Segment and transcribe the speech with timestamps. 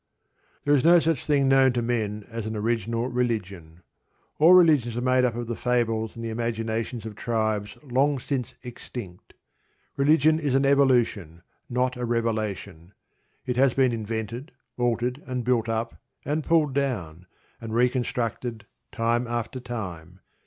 [0.65, 3.83] There is no such thing known to men as an original religion.
[4.39, 8.55] All religions are made up of the fables and the imaginations of tribes long since
[8.63, 9.35] extinct.
[9.97, 12.95] Religion is an evolution, not a revelation.
[13.45, 17.27] It has been invented, altered, and built up, and pulled down,
[17.61, 20.21] and reconstructed time after time.